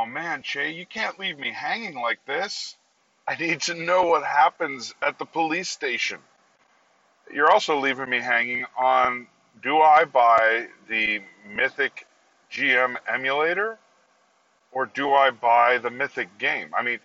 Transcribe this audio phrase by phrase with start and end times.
[0.00, 2.74] Oh man, Che, you can't leave me hanging like this.
[3.28, 6.20] I need to know what happens at the police station.
[7.30, 9.26] You're also leaving me hanging on
[9.62, 12.06] do I buy the Mythic
[12.50, 13.76] GM emulator
[14.72, 16.70] or do I buy the Mythic game?
[16.74, 17.00] I mean,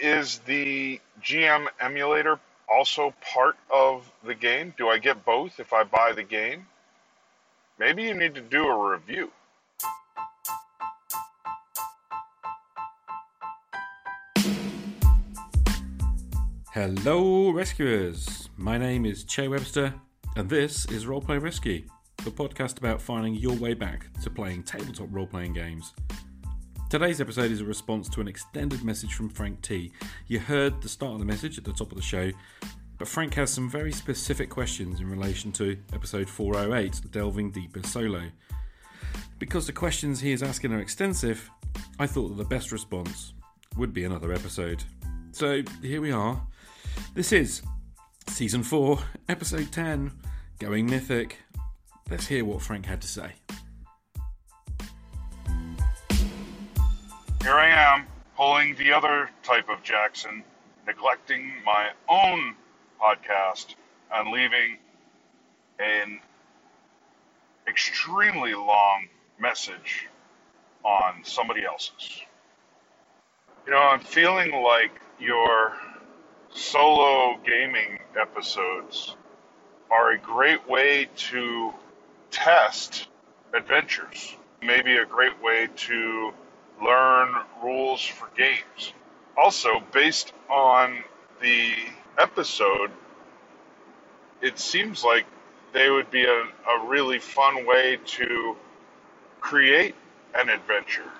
[0.00, 2.40] is the GM emulator
[2.70, 4.72] also part of the game?
[4.78, 6.68] Do I get both if I buy the game?
[7.78, 9.30] Maybe you need to do a review.
[16.80, 18.50] Hello, rescuers.
[18.56, 19.92] My name is Che Webster,
[20.36, 21.82] and this is Roleplay Rescue,
[22.24, 25.92] the podcast about finding your way back to playing tabletop role playing games.
[26.88, 29.90] Today's episode is a response to an extended message from Frank T.
[30.28, 32.30] You heard the start of the message at the top of the show,
[32.96, 38.22] but Frank has some very specific questions in relation to episode 408, Delving Deeper Solo.
[39.40, 41.50] Because the questions he is asking are extensive,
[41.98, 43.32] I thought that the best response
[43.76, 44.84] would be another episode.
[45.32, 46.40] So here we are.
[47.14, 47.62] This is
[48.28, 50.12] season 4, episode 10,
[50.58, 51.38] Going Mythic.
[52.10, 53.32] Let's hear what Frank had to say.
[57.42, 60.44] Here I am, pulling the other type of Jackson,
[60.86, 62.54] neglecting my own
[63.00, 63.74] podcast
[64.12, 64.78] and leaving
[65.78, 66.20] an
[67.68, 69.06] extremely long
[69.38, 70.08] message
[70.84, 72.22] on somebody else's.
[73.66, 75.76] You know, I'm feeling like your
[76.54, 79.16] solo gaming episodes
[79.90, 81.72] are a great way to
[82.30, 83.08] test
[83.54, 84.36] adventures.
[84.62, 86.32] Maybe a great way to
[86.82, 88.92] learn rules for games.
[89.36, 90.98] Also, based on
[91.40, 91.72] the
[92.18, 92.90] episode,
[94.42, 95.26] it seems like
[95.72, 98.56] they would be a, a really fun way to
[99.40, 99.94] create
[100.34, 101.10] an adventure.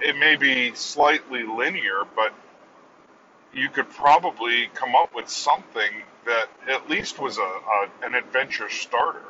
[0.00, 2.32] It may be slightly linear, but
[3.56, 8.68] you could probably come up with something that at least was a, a an adventure
[8.68, 9.24] starter.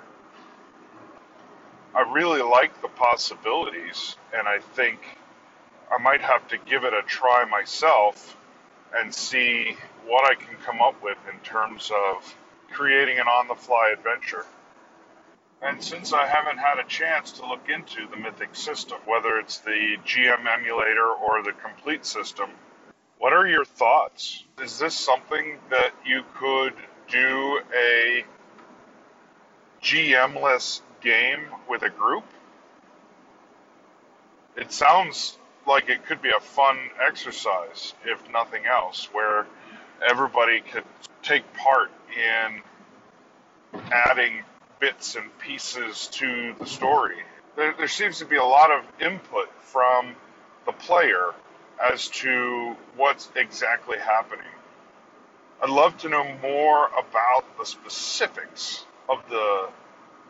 [1.94, 4.98] I really like the possibilities, and I think
[5.90, 8.36] I might have to give it a try myself
[8.94, 12.36] and see what I can come up with in terms of
[12.72, 14.44] creating an on the fly adventure.
[15.62, 19.58] And since I haven't had a chance to look into the Mythic system, whether it's
[19.58, 22.50] the GM emulator or the complete system,
[23.18, 24.44] what are your thoughts?
[24.62, 26.74] Is this something that you could
[27.08, 28.24] do a
[29.82, 32.24] GM-less game with a group?
[34.56, 39.46] It sounds like it could be a fun exercise, if nothing else, where
[40.06, 40.84] everybody could
[41.22, 42.62] take part in
[43.90, 44.42] adding
[44.80, 47.16] bits and pieces to the story.
[47.56, 50.14] There, there seems to be a lot of input from
[50.66, 51.34] the player
[51.82, 54.46] as to what's exactly happening.
[55.62, 59.68] I'd love to know more about the specifics of the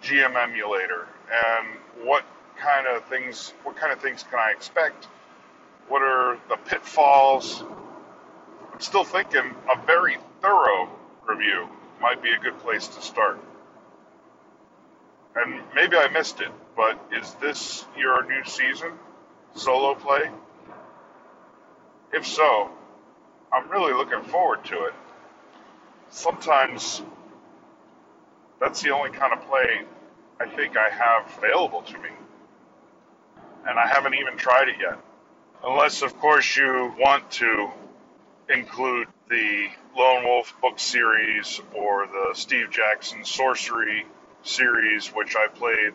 [0.03, 1.67] GM emulator and
[2.07, 2.25] what
[2.59, 5.07] kind of things what kind of things can I expect?
[5.89, 7.63] What are the pitfalls?
[8.73, 10.89] I'm still thinking a very thorough
[11.27, 11.69] review
[12.01, 13.41] might be a good place to start.
[15.35, 18.93] And maybe I missed it, but is this your new season?
[19.55, 20.31] Solo play?
[22.13, 22.71] If so,
[23.53, 24.95] I'm really looking forward to it.
[26.11, 27.03] Sometimes
[28.61, 29.83] that's the only kind of play
[30.41, 32.11] I think I have available to me.
[33.69, 34.99] And I haven't even tried it yet.
[35.65, 37.71] Unless, of course, you want to
[38.49, 44.07] include the Lone Wolf book series or the Steve Jackson sorcery
[44.43, 45.93] series, which I played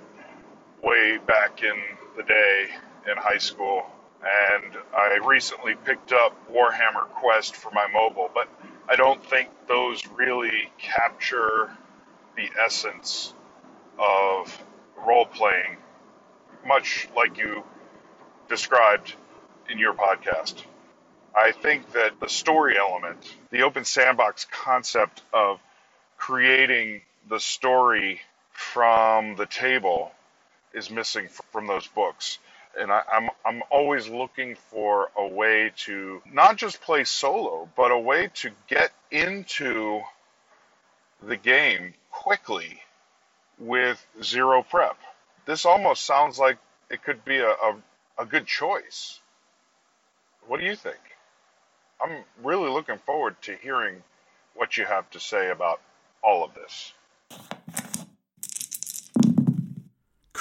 [0.84, 1.82] way back in
[2.18, 2.68] the day
[3.10, 3.86] in high school
[4.24, 8.48] and I recently picked up Warhammer Quest for my mobile, but
[8.88, 11.72] I don't think those really capture
[12.36, 13.34] the essence
[13.98, 14.64] of
[15.08, 15.78] role playing,
[16.66, 17.64] much like you
[18.48, 19.16] described
[19.70, 20.64] in your podcast.
[21.36, 23.18] I think that the story element,
[23.50, 25.60] the open sandbox concept of
[26.18, 28.22] creating the story
[28.52, 30.12] from the table,
[30.74, 32.38] is missing from those books
[32.80, 37.70] and I, am I'm, I'm always looking for a way to not just play solo,
[37.76, 40.02] but a way to get into
[41.24, 42.82] the game quickly
[43.60, 44.98] with zero prep.
[45.46, 46.58] This almost sounds like
[46.90, 47.76] it could be a, a,
[48.20, 49.20] a good choice.
[50.48, 50.98] What do you think?
[52.04, 54.04] I'm really looking forward to hearing
[54.56, 55.82] what you have to say about
[56.24, 56.94] all of this.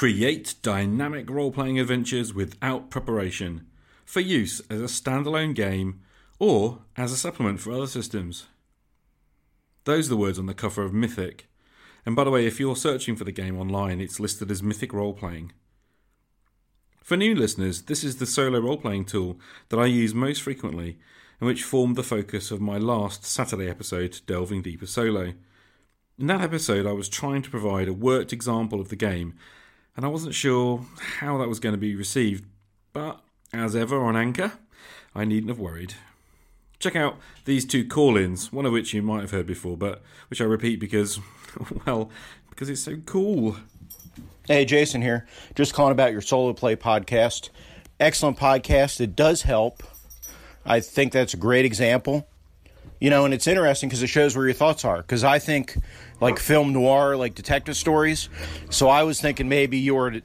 [0.01, 3.67] Create dynamic role playing adventures without preparation
[4.07, 6.01] for use as a standalone game
[6.39, 8.47] or as a supplement for other systems.
[9.85, 11.51] Those are the words on the cover of Mythic.
[12.07, 14.95] And by the way, if you're searching for the game online, it's listed as Mythic
[14.95, 15.53] Role Playing.
[17.05, 19.39] For new listeners, this is the solo role playing tool
[19.69, 20.99] that I use most frequently
[21.41, 25.35] and which formed the focus of my last Saturday episode, Delving Deeper Solo.
[26.19, 29.35] In that episode, I was trying to provide a worked example of the game,
[29.97, 30.85] and I wasn't sure
[31.19, 32.45] how that was going to be received,
[32.93, 33.21] but
[33.53, 34.53] as ever on Anchor,
[35.15, 35.95] I needn't have worried.
[36.79, 40.03] Check out these two call ins, one of which you might have heard before, but
[40.31, 41.19] which I repeat because,
[41.87, 42.11] well,
[42.49, 43.57] because it's so cool.
[44.47, 45.27] Hey, Jason here.
[45.55, 47.51] Just calling about your solo play podcast.
[47.99, 49.01] Excellent podcast.
[49.01, 49.83] It does help.
[50.65, 52.27] I think that's a great example.
[53.01, 54.99] You know, and it's interesting because it shows where your thoughts are.
[54.99, 55.77] Because I think,
[56.21, 58.29] like film noir, like detective stories.
[58.69, 60.21] So I was thinking maybe you were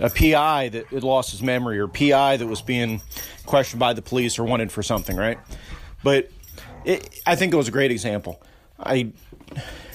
[0.00, 3.00] a PI that had lost his memory, or PI that was being
[3.46, 5.38] questioned by the police or wanted for something, right?
[6.02, 6.30] But
[6.84, 8.42] it, I think it was a great example.
[8.78, 9.12] I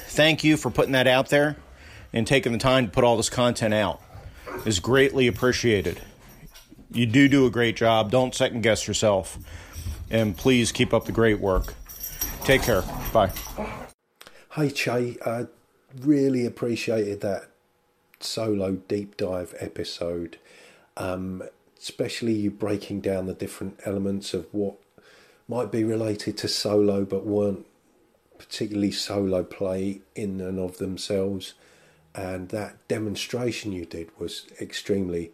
[0.07, 1.57] thank you for putting that out there
[2.13, 4.01] and taking the time to put all this content out.
[4.65, 6.01] Is greatly appreciated.
[6.91, 8.11] You do do a great job.
[8.11, 9.37] Don't second guess yourself
[10.11, 11.73] and please keep up the great work.
[12.43, 12.83] Take care.
[13.13, 13.31] Bye.
[14.49, 15.17] Hi, Che.
[15.25, 15.47] I
[15.99, 17.49] really appreciated that
[18.19, 20.37] solo deep dive episode,
[20.97, 21.43] um,
[21.79, 24.75] especially you breaking down the different elements of what
[25.47, 27.65] might be related to solo but weren't
[28.37, 31.53] particularly solo play in and of themselves.
[32.13, 35.31] And that demonstration you did was extremely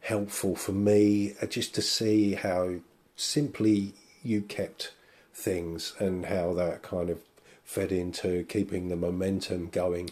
[0.00, 2.76] helpful for me uh, just to see how
[3.16, 3.92] simply
[4.22, 4.92] you kept
[5.36, 7.20] things and how that kind of
[7.62, 10.10] fed into keeping the momentum going.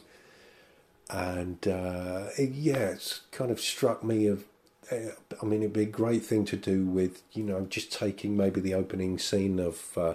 [1.09, 4.45] And uh, it, yeah, it's kind of struck me of.
[4.93, 8.37] Uh, I mean, it'd be a great thing to do with you know just taking
[8.37, 10.15] maybe the opening scene of uh,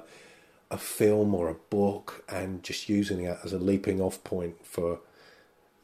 [0.69, 4.99] a film or a book and just using it as a leaping off point for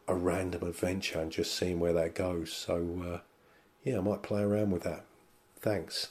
[0.07, 2.54] a random adventure and just seeing where that goes.
[2.54, 3.19] So uh,
[3.83, 5.06] yeah, I might play around with that.
[5.60, 6.10] Thanks.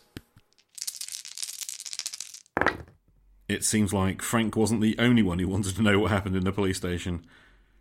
[3.55, 6.43] It seems like Frank wasn't the only one who wanted to know what happened in
[6.43, 7.25] the police station.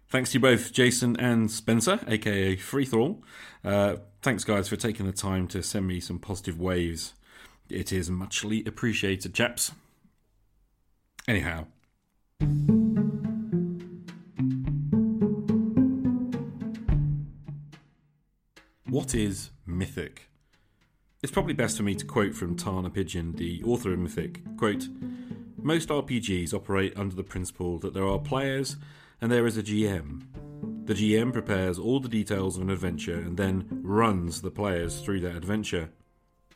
[0.08, 3.24] Thanks to you both, Jason and Spencer, aka Freethrall.
[3.64, 7.16] Uh, thanks, guys, for taking the time to send me some positive waves.
[7.72, 9.72] It is muchly appreciated, chaps.
[11.28, 11.66] Anyhow.
[18.88, 20.30] What is Mythic?
[21.24, 24.42] It's probably best for me to quote from Tana Pigeon, the author of Mythic.
[24.58, 24.88] Quote,
[25.64, 28.78] most RPGs operate under the principle that there are players
[29.22, 30.24] and there is a GM.
[30.86, 35.22] The GM prepares all the details of an adventure and then runs the players through
[35.22, 35.90] that adventure.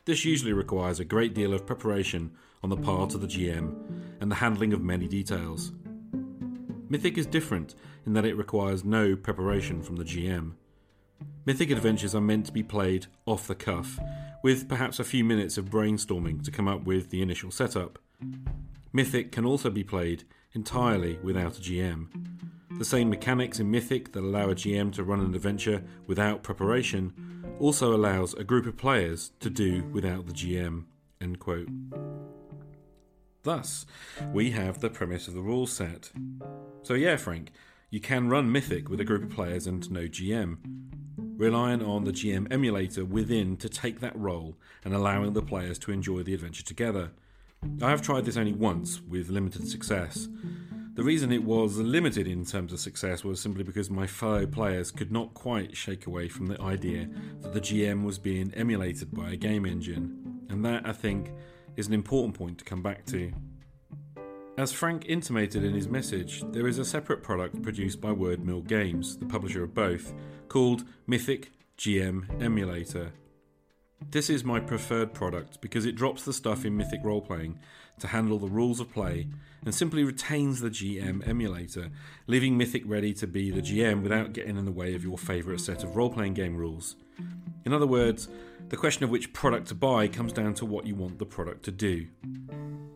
[0.04, 2.32] This usually requires a great deal of preparation
[2.62, 3.74] on the part of the GM
[4.20, 5.72] and the handling of many details.
[6.90, 7.74] Mythic is different
[8.04, 10.52] in that it requires no preparation from the GM.
[11.44, 13.98] Mythic adventures are meant to be played off the cuff,
[14.42, 17.98] with perhaps a few minutes of brainstorming to come up with the initial setup.
[18.92, 22.08] Mythic can also be played entirely without a GM.
[22.78, 27.12] The same mechanics in Mythic that allow a GM to run an adventure without preparation
[27.58, 30.84] also allows a group of players to do without the GM.
[31.20, 31.68] End quote.
[33.42, 33.86] Thus,
[34.32, 36.12] we have the premise of the rules set.
[36.82, 37.50] So, yeah, Frank,
[37.90, 40.58] you can run Mythic with a group of players and no GM,
[41.36, 45.92] relying on the GM emulator within to take that role and allowing the players to
[45.92, 47.12] enjoy the adventure together.
[47.82, 50.28] I have tried this only once with limited success.
[50.94, 54.90] The reason it was limited in terms of success was simply because my fellow players
[54.90, 57.08] could not quite shake away from the idea
[57.42, 61.32] that the GM was being emulated by a game engine, and that, I think,
[61.76, 63.32] is an important point to come back to.
[64.56, 68.62] As Frank intimated in his message, there is a separate product produced by Word Mill
[68.62, 70.12] Games, the publisher of both,
[70.48, 73.12] called Mythic GM Emulator,
[74.10, 77.56] this is my preferred product because it drops the stuff in Mythic Roleplaying
[77.98, 79.28] to handle the rules of play
[79.64, 81.90] and simply retains the GM emulator,
[82.26, 85.60] leaving Mythic ready to be the GM without getting in the way of your favourite
[85.60, 86.96] set of roleplaying game rules.
[87.66, 88.28] In other words,
[88.68, 91.64] the question of which product to buy comes down to what you want the product
[91.64, 92.06] to do.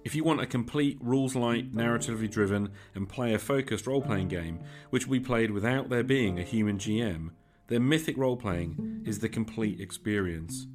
[0.05, 4.61] If you want a complete rules light, narratively driven, and player focused role playing game,
[4.91, 7.31] which we played without there being a human GM,
[7.69, 10.67] then Mythic Role Playing is the complete experience.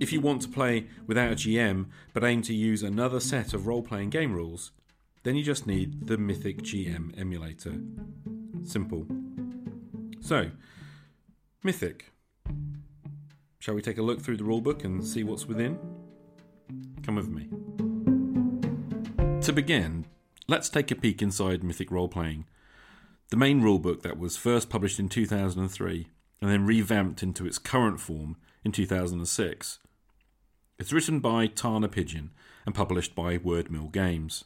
[0.00, 3.66] If you want to play without a GM but aim to use another set of
[3.66, 4.70] role playing game rules,
[5.24, 7.74] then you just need the Mythic GM emulator.
[8.64, 9.06] Simple.
[10.20, 10.50] So,
[11.64, 12.12] Mythic.
[13.58, 15.78] Shall we take a look through the rulebook and see what's within?
[17.02, 17.48] Come with me.
[19.42, 20.06] To begin,
[20.46, 22.44] let's take a peek inside Mythic Role Playing,
[23.30, 26.08] the main rulebook that was first published in 2003
[26.40, 29.80] and then revamped into its current form in 2006.
[30.78, 32.30] It's written by Tana Pigeon
[32.64, 34.44] and published by Word Mill Games.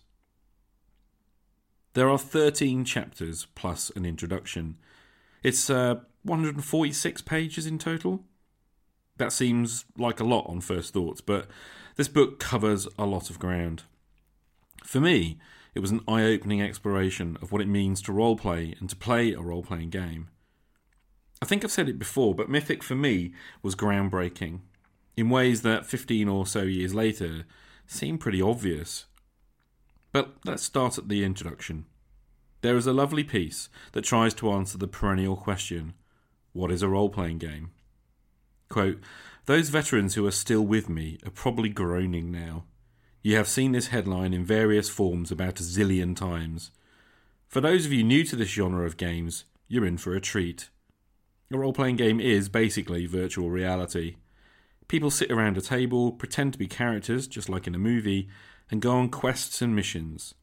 [1.92, 4.78] There are 13 chapters plus an introduction.
[5.42, 8.24] It's uh, 146 pages in total.
[9.18, 11.48] That seems like a lot on first thoughts, but
[11.96, 13.82] this book covers a lot of ground.
[14.84, 15.38] For me,
[15.74, 19.34] it was an eye opening exploration of what it means to roleplay and to play
[19.34, 20.28] a role playing game.
[21.42, 24.60] I think I've said it before, but Mythic for me was groundbreaking
[25.16, 27.45] in ways that 15 or so years later
[27.87, 29.07] seem pretty obvious.
[30.12, 31.87] But let's start at the introduction.
[32.61, 35.95] There is a lovely piece that tries to answer the perennial question
[36.52, 37.71] what is a role playing game?
[38.69, 39.00] Quote,
[39.47, 42.64] Those veterans who are still with me are probably groaning now.
[43.23, 46.71] You have seen this headline in various forms about a zillion times.
[47.49, 50.69] For those of you new to this genre of games, you're in for a treat.
[51.50, 54.16] A role playing game is basically virtual reality.
[54.92, 58.28] People sit around a table, pretend to be characters, just like in a movie,
[58.70, 60.34] and go on quests and missions.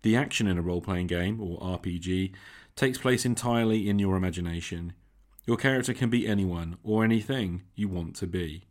[0.00, 2.32] The action in a role playing game, or RPG,
[2.76, 4.94] takes place entirely in your imagination.
[5.44, 8.64] Your character can be anyone or anything you want to be.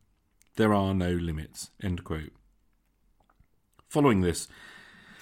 [0.55, 1.69] There are no limits.
[3.87, 4.47] Following this,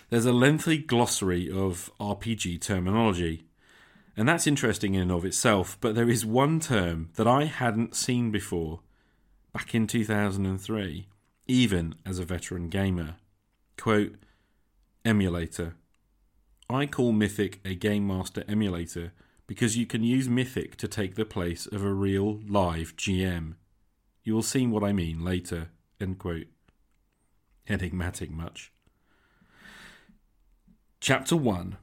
[0.09, 3.43] there's a lengthy glossary of RPG terminology.
[4.15, 7.93] And that's interesting in and of itself, but there is one term that I hadn't
[7.93, 8.79] seen before
[9.57, 11.07] back in 2003,
[11.47, 13.15] even as a veteran gamer.
[13.75, 14.13] Quote,
[15.03, 15.73] emulator.
[16.69, 19.13] I call Mythic a Game Master emulator
[19.47, 23.55] because you can use Mythic to take the place of a real live GM.
[24.23, 25.69] You will see what I mean later.
[25.99, 26.47] End quote.
[27.67, 28.71] Enigmatic much.
[30.99, 31.77] Chapter 1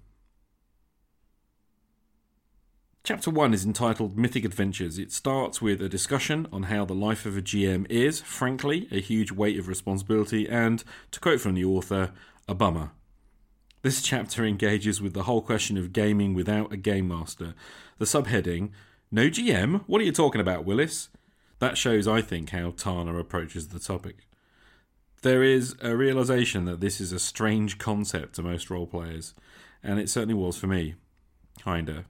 [3.07, 4.99] Chapter 1 is entitled Mythic Adventures.
[4.99, 8.99] It starts with a discussion on how the life of a GM is, frankly, a
[8.99, 12.13] huge weight of responsibility, and, to quote from the author,
[12.49, 12.93] a bummer.
[13.83, 17.53] This chapter engages with the whole question of gaming without a game master.
[17.99, 18.71] The subheading,
[19.11, 19.83] No GM?
[19.87, 21.11] What are you talking about, Willis?
[21.59, 24.27] That shows, I think, how Tana approaches the topic.
[25.21, 29.35] There is a realization that this is a strange concept to most role players,
[29.83, 30.95] and it certainly was for me.
[31.63, 32.07] Kinda.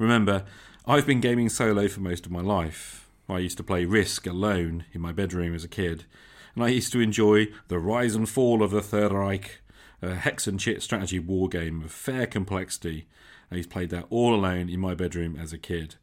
[0.00, 0.44] Remember,
[0.86, 3.06] I've been gaming solo for most of my life.
[3.28, 6.06] I used to play Risk alone in my bedroom as a kid,
[6.54, 9.60] and I used to enjoy the rise and fall of the Third Reich,
[10.00, 13.08] a hex and chit strategy war game of fair complexity.
[13.52, 15.96] I used to play that all alone in my bedroom as a kid.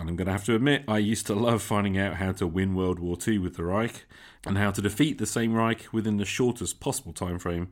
[0.00, 2.46] And I'm going to have to admit, I used to love finding out how to
[2.48, 4.04] win World War II with the Reich
[4.44, 7.68] and how to defeat the same Reich within the shortest possible time frame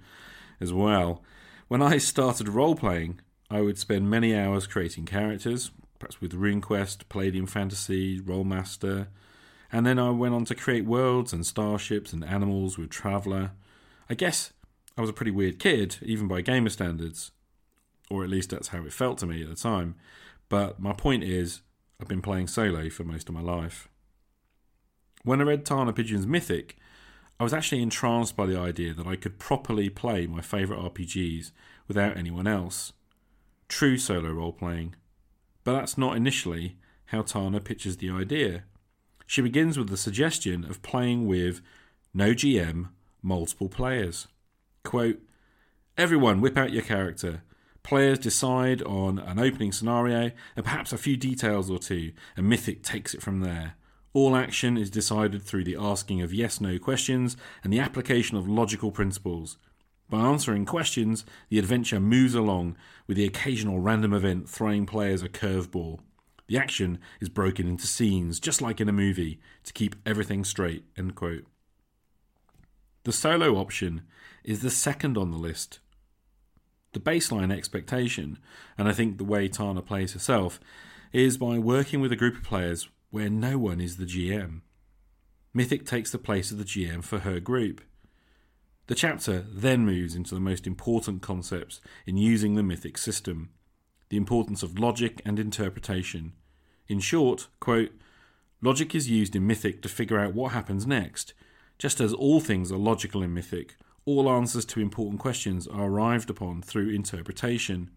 [0.61, 1.25] as well.
[1.67, 3.19] When I started role playing,
[3.51, 9.09] I would spend many hours creating characters, perhaps with RuneQuest, Palladium Fantasy, Rolemaster,
[9.71, 13.53] and then I went on to create worlds and starships and animals with Traveller.
[14.09, 14.53] I guess
[14.97, 17.33] I was a pretty weird kid, even by gamer standards,
[18.11, 19.97] or at least that's how it felt to me at the time.
[20.49, 21.61] But my point is,
[22.01, 23.89] I've been playing solo for most of my life.
[25.23, 26.77] When I read Tana Pigeon's Mythic,
[27.41, 31.51] I was actually entranced by the idea that I could properly play my favourite RPGs
[31.89, 32.93] without anyone else
[33.69, 34.95] true solo role playing.
[35.65, 38.65] But that's not initially how Tana pitches the idea.
[39.27, 41.61] She begins with the suggestion of playing with
[42.13, 42.89] no GM,
[43.23, 44.29] multiple players.
[44.85, 45.21] Quote,
[45.97, 47.43] Everyone whip out your character.
[47.83, 52.83] Players decide on an opening scenario and perhaps a few details or two, and Mythic
[52.83, 53.75] takes it from there.
[54.13, 58.49] All action is decided through the asking of yes no questions and the application of
[58.49, 59.59] logical principles.
[60.09, 65.29] By answering questions, the adventure moves along, with the occasional random event throwing players a
[65.29, 66.01] curveball.
[66.47, 70.85] The action is broken into scenes, just like in a movie, to keep everything straight.
[70.97, 71.47] End quote.
[73.05, 74.03] The solo option
[74.45, 75.81] is the second on the list.
[76.93, 78.39] The baseline expectation,
[78.79, 80.61] and I think the way Tana plays herself,
[81.13, 84.61] is by working with a group of players where no one is the GM.
[85.53, 87.81] Mythic takes the place of the GM for her group.
[88.87, 93.51] The chapter then moves into the most important concepts in using the mythic system
[94.11, 96.35] the importance of logic and interpretation.
[96.87, 97.91] In short, quote,
[98.61, 101.33] logic is used in mythic to figure out what happens next.
[101.79, 106.29] Just as all things are logical in mythic, all answers to important questions are arrived
[106.29, 107.91] upon through interpretation.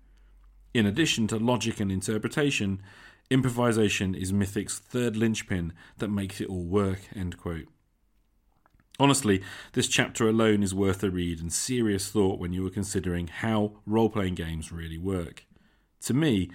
[0.73, 2.81] In addition to logic and interpretation,
[3.29, 7.01] Improvisation is Mythic's third linchpin that makes it all work.
[7.13, 7.67] End quote.
[8.99, 13.27] Honestly, this chapter alone is worth a read and serious thought when you are considering
[13.27, 15.45] how role playing games really work.
[16.01, 16.49] To me,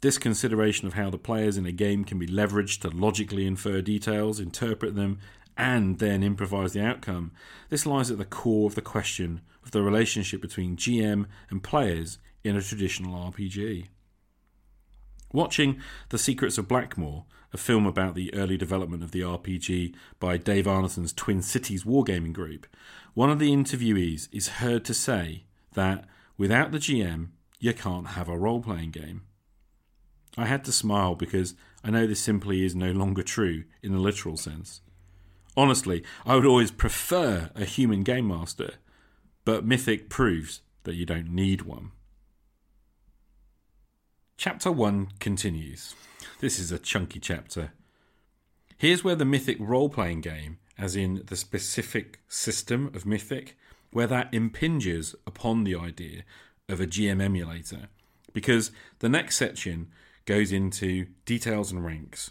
[0.00, 3.82] this consideration of how the players in a game can be leveraged to logically infer
[3.82, 5.18] details, interpret them,
[5.56, 7.32] and then improvise the outcome,
[7.68, 12.18] this lies at the core of the question of the relationship between GM and players
[12.44, 13.86] in a traditional RPG.
[15.36, 20.38] Watching The Secrets of Blackmoor, a film about the early development of the RPG by
[20.38, 22.66] Dave Arneson's Twin Cities Wargaming Group,
[23.12, 26.06] one of the interviewees is heard to say that
[26.38, 29.24] without the GM, you can't have a role playing game.
[30.38, 33.98] I had to smile because I know this simply is no longer true in the
[33.98, 34.80] literal sense.
[35.54, 38.76] Honestly, I would always prefer a human game master,
[39.44, 41.90] but Mythic proves that you don't need one.
[44.38, 45.94] Chapter 1 continues.
[46.40, 47.72] This is a chunky chapter.
[48.76, 53.56] Here's where the Mythic role playing game, as in the specific system of Mythic,
[53.92, 56.22] where that impinges upon the idea
[56.68, 57.88] of a GM emulator.
[58.34, 59.88] Because the next section
[60.26, 62.30] goes into details and ranks,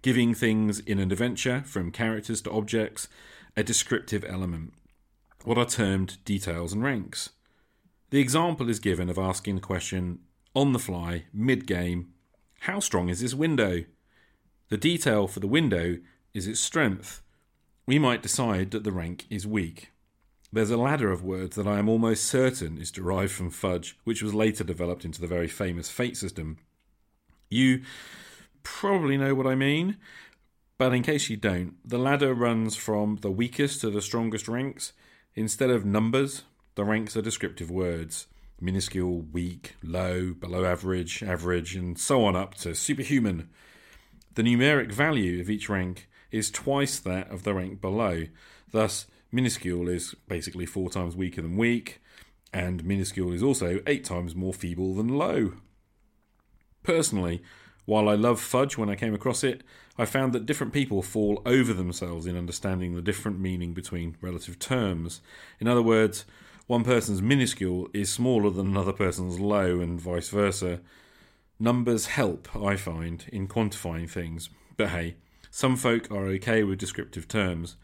[0.00, 3.08] giving things in an adventure, from characters to objects,
[3.54, 4.72] a descriptive element,
[5.44, 7.28] what are termed details and ranks.
[8.08, 10.20] The example is given of asking the question
[10.56, 12.08] on the fly, mid game,
[12.60, 13.84] how strong is this window?
[14.70, 15.98] The detail for the window
[16.32, 17.22] is its strength.
[17.86, 19.92] We might decide that the rank is weak.
[20.50, 24.22] There's a ladder of words that I am almost certain is derived from fudge, which
[24.22, 26.56] was later developed into the very famous Fate system.
[27.50, 27.82] You
[28.62, 29.98] probably know what I mean,
[30.78, 34.94] but in case you don't, the ladder runs from the weakest to the strongest ranks.
[35.34, 36.44] Instead of numbers,
[36.76, 38.26] the ranks are descriptive words
[38.60, 43.48] minuscule, weak, low, below average, average, and so on up to superhuman.
[44.34, 48.26] The numeric value of each rank is twice that of the rank below.
[48.70, 52.00] Thus, minuscule is basically four times weaker than weak,
[52.52, 55.54] and minuscule is also eight times more feeble than low.
[56.82, 57.42] Personally,
[57.84, 59.62] while I love fudge when I came across it,
[59.96, 64.58] I found that different people fall over themselves in understanding the different meaning between relative
[64.58, 65.20] terms.
[65.60, 66.24] In other words,
[66.66, 70.80] one person's minuscule is smaller than another person's low, and vice versa.
[71.58, 75.16] Numbers help, I find, in quantifying things, but hey,
[75.50, 77.76] some folk are okay with descriptive terms.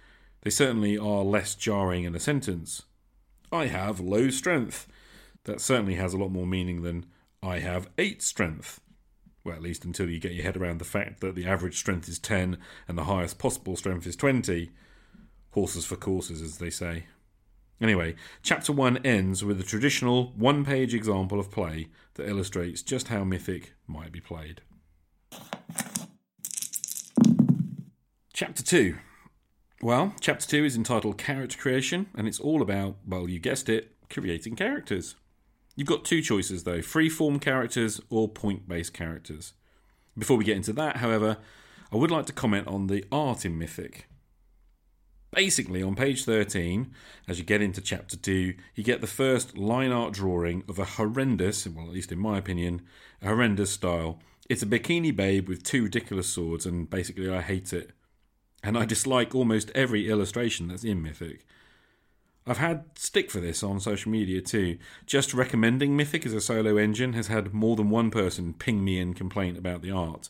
[0.43, 2.83] They certainly are less jarring in a sentence.
[3.51, 4.89] I have low strength.
[5.45, 7.07] That certainly has a lot more meaning than
[7.43, 8.81] I have 8 strength.
[9.45, 12.09] Well, at least until you get your head around the fact that the average strength
[12.09, 14.71] is 10 and the highest possible strength is 20.
[15.53, 17.07] Horses for courses, as they say.
[17.83, 18.15] Anyway,
[18.45, 23.25] chapter 1 ends with a traditional one page example of play that illustrates just how
[23.25, 24.61] Mythic might be played.
[28.33, 28.97] Chapter 2.
[29.83, 33.91] Well, chapter 2 is entitled Character Creation, and it's all about, well, you guessed it,
[34.09, 35.17] creating characters.
[35.75, 39.55] You've got two choices though free-form characters or point based characters.
[40.17, 41.39] Before we get into that, however,
[41.91, 44.07] I would like to comment on the art in Mythic.
[45.33, 46.93] Basically, on page 13,
[47.27, 50.85] as you get into chapter 2, you get the first line art drawing of a
[50.85, 52.83] horrendous, well, at least in my opinion,
[53.23, 54.19] a horrendous style.
[54.51, 57.93] It's a bikini babe with two ridiculous swords, and basically, I hate it.
[58.63, 61.47] And I dislike almost every illustration that's in Mythic.
[62.47, 64.79] I've had stick for this on social media too.
[65.07, 68.99] Just recommending Mythic as a solo engine has had more than one person ping me
[68.99, 70.29] and complain about the art.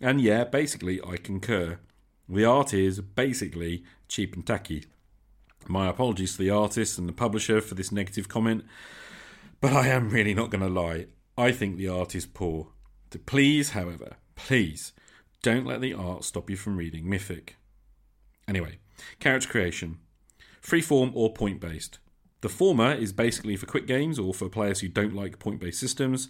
[0.00, 1.78] And yeah, basically, I concur.
[2.30, 4.84] The art is basically cheap and tacky.
[5.66, 8.64] My apologies to the artist and the publisher for this negative comment,
[9.60, 11.06] but I am really not going to lie.
[11.36, 12.68] I think the art is poor.
[13.10, 14.92] To please, however, please
[15.42, 17.56] don't let the art stop you from reading Mythic.
[18.46, 18.78] Anyway,
[19.18, 19.98] character creation
[20.62, 21.98] freeform or point based.
[22.42, 25.80] The former is basically for quick games or for players who don't like point based
[25.80, 26.28] systems.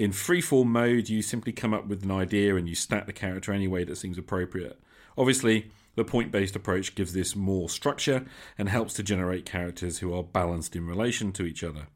[0.00, 3.52] In freeform mode, you simply come up with an idea and you stack the character
[3.52, 4.80] any way that seems appropriate.
[5.18, 8.24] Obviously, the point based approach gives this more structure
[8.56, 11.88] and helps to generate characters who are balanced in relation to each other.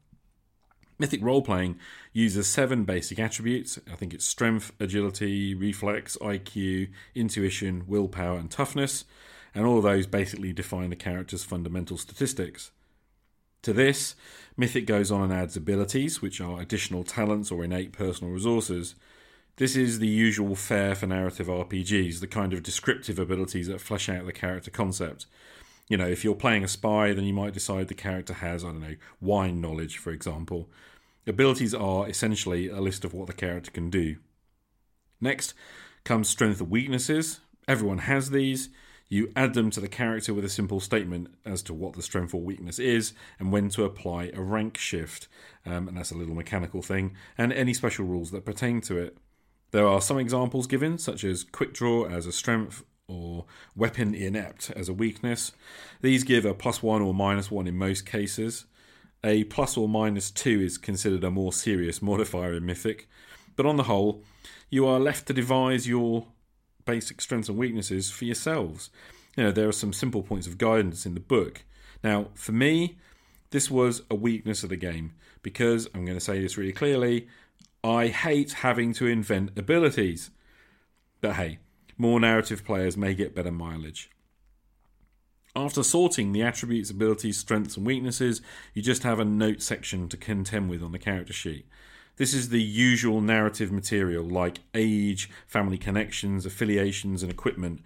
[0.99, 1.79] Mythic role playing
[2.13, 3.79] uses seven basic attributes.
[3.91, 9.05] I think it's strength, agility, reflex, IQ, intuition, willpower, and toughness,
[9.55, 12.69] and all of those basically define the character's fundamental statistics.
[13.65, 14.13] To this,
[14.55, 18.93] Mythic goes on and adds abilities, which are additional talents or innate personal resources,
[19.55, 24.07] this is the usual fare for narrative RPGs, the kind of descriptive abilities that flesh
[24.07, 25.25] out the character concept.
[25.89, 28.67] You know, if you're playing a spy, then you might decide the character has, I
[28.67, 30.69] don't know, wine knowledge, for example.
[31.25, 34.17] Abilities are essentially a list of what the character can do.
[35.19, 35.55] Next
[36.03, 37.39] comes strength and weaknesses.
[37.67, 38.69] Everyone has these.
[39.07, 42.33] You add them to the character with a simple statement as to what the strength
[42.33, 45.27] or weakness is and when to apply a rank shift.
[45.65, 49.17] Um, and that's a little mechanical thing, and any special rules that pertain to it.
[49.71, 54.71] There are some examples given, such as quick draw as a strength or weapon inept
[54.71, 55.51] as a weakness.
[56.01, 58.65] These give a plus one or minus one in most cases.
[59.23, 63.07] A plus or minus two is considered a more serious modifier in Mythic,
[63.55, 64.23] but on the whole,
[64.69, 66.27] you are left to devise your
[66.85, 68.89] basic strengths and weaknesses for yourselves.
[69.35, 71.63] You know, there are some simple points of guidance in the book.
[72.03, 72.97] Now, for me,
[73.49, 77.27] this was a weakness of the game because I'm going to say this really clearly
[77.83, 80.31] I hate having to invent abilities.
[81.21, 81.59] But hey,
[81.97, 84.09] more narrative players may get better mileage.
[85.55, 88.41] After sorting the attributes, abilities, strengths, and weaknesses,
[88.73, 91.67] you just have a note section to contend with on the character sheet.
[92.17, 97.81] This is the usual narrative material like age, family connections, affiliations, and equipment.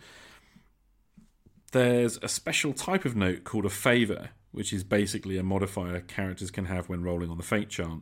[1.71, 6.51] There's a special type of note called a favour, which is basically a modifier characters
[6.51, 8.01] can have when rolling on the fate chart.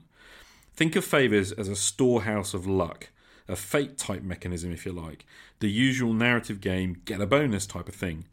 [0.73, 3.09] Think of favours as a storehouse of luck,
[3.47, 5.25] a fate type mechanism, if you like,
[5.59, 8.25] the usual narrative game get a bonus type of thing.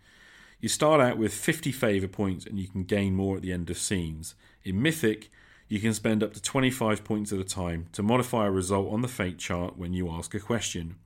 [0.61, 3.70] You start out with 50 favour points and you can gain more at the end
[3.70, 4.35] of scenes.
[4.64, 5.30] In Mythic,
[5.68, 9.03] you can spend up to 25 points at a time to modify a result on
[9.03, 10.96] the fate chart when you ask a question.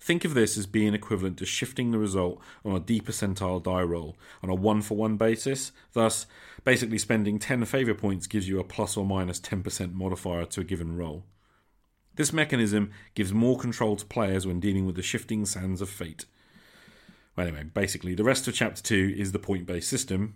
[0.00, 3.82] Think of this as being equivalent to shifting the result on a D percentile die
[3.82, 5.72] roll on a one for one basis.
[5.94, 6.26] Thus,
[6.62, 10.64] basically spending 10 favour points gives you a plus or minus 10% modifier to a
[10.64, 11.24] given roll.
[12.16, 16.26] This mechanism gives more control to players when dealing with the shifting sands of fate.
[17.34, 20.34] Well, anyway, basically, the rest of chapter 2 is the point based system,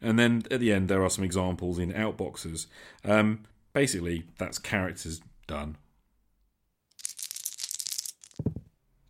[0.00, 2.66] and then at the end, there are some examples in outboxes.
[3.04, 5.76] Um, basically, that's characters done.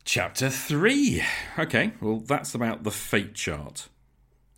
[0.04, 1.22] Chapter 3.
[1.58, 3.88] Okay, well, that's about the fate chart.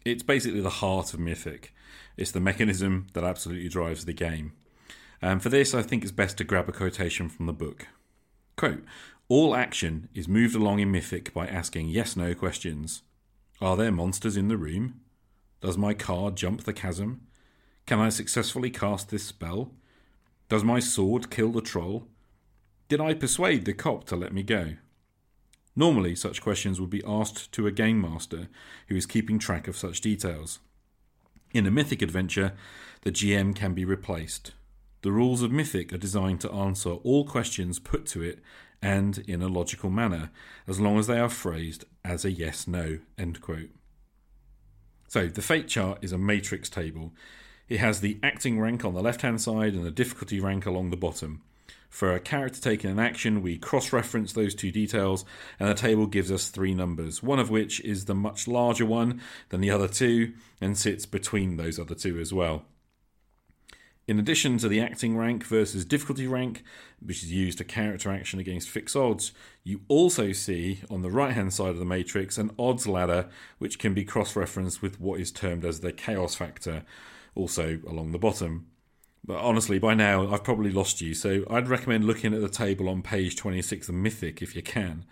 [0.05, 1.75] It's basically the heart of Mythic.
[2.17, 4.53] It's the mechanism that absolutely drives the game.
[5.23, 7.87] And for this, I think it's best to grab a quotation from the book.
[8.57, 8.85] Quote
[9.29, 13.03] All action is moved along in Mythic by asking yes no questions.
[13.61, 15.01] Are there monsters in the room?
[15.61, 17.23] Does my car jump the chasm?
[17.87, 19.73] Can I successfully cast this spell?
[20.49, 22.07] Does my sword kill the troll?
[22.89, 24.75] Did I persuade the cop to let me go?
[25.75, 28.49] Normally, such questions would be asked to a game master
[28.89, 30.59] who is keeping track of such details.
[31.53, 32.53] In a mythic adventure,
[33.03, 34.53] the GM can be replaced.
[35.03, 38.41] The rules of Mythic are designed to answer all questions put to it
[38.83, 40.31] and in a logical manner,
[40.67, 42.99] as long as they are phrased as a yes no.
[43.17, 43.71] End quote.
[45.09, 47.13] So the fate chart is a matrix table.
[47.69, 50.91] It has the acting rank on the left hand side and the difficulty rank along
[50.91, 51.43] the bottom.
[51.89, 55.25] For a character taking an action, we cross reference those two details,
[55.59, 59.23] and the table gives us three numbers, one of which is the much larger one
[59.49, 62.65] than the other two and sits between those other two as well.
[64.09, 66.65] In addition to the acting rank versus difficulty rank,
[66.99, 69.33] which is used to character action against fixed odds,
[69.65, 73.79] you also see on the right hand side of the matrix an odds ladder which
[73.79, 76.85] can be cross referenced with what is termed as the chaos factor,
[77.35, 78.69] also along the bottom.
[79.27, 82.89] But honestly, by now I've probably lost you, so I'd recommend looking at the table
[82.89, 85.05] on page 26 of Mythic if you can.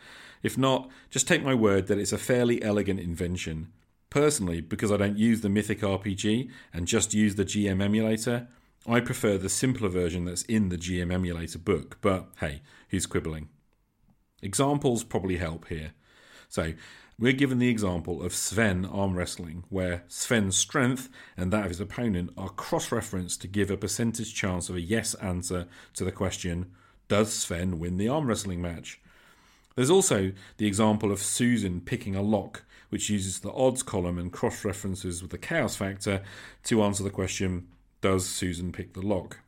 [0.42, 3.72] If not, just take my word that it's a fairly elegant invention.
[4.08, 8.48] Personally, because I don't use the Mythic RPG and just use the GM emulator,
[8.88, 13.48] I prefer the simpler version that's in the GM emulator book, but hey, who's quibbling?
[14.42, 15.92] Examples probably help here.
[16.48, 16.74] So,
[17.18, 21.80] we're given the example of Sven arm wrestling, where Sven's strength and that of his
[21.80, 26.12] opponent are cross referenced to give a percentage chance of a yes answer to the
[26.12, 26.70] question
[27.08, 29.00] Does Sven win the arm wrestling match?
[29.74, 34.32] There's also the example of Susan picking a lock, which uses the odds column and
[34.32, 36.22] cross references with the chaos factor
[36.64, 37.66] to answer the question
[38.00, 39.40] does Susan pick the lock?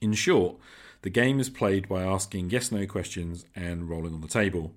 [0.00, 0.56] In short,
[1.02, 4.74] the game is played by asking yes no questions and rolling on the table.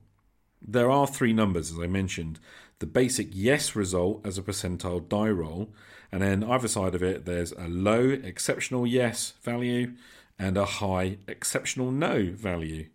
[0.62, 2.40] There are three numbers, as I mentioned
[2.82, 5.72] the basic yes result as a percentile die roll,
[6.12, 9.94] and then either side of it, there's a low exceptional yes value
[10.40, 12.88] and a high exceptional no value.